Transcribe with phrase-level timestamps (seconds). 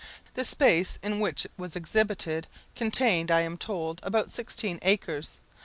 [0.33, 5.39] The space in which it was exhibited contained, I am told, about sixteen acres.